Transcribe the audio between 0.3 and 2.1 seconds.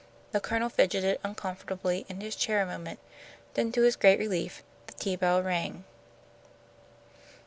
The Colonel fidgeted uncomfortably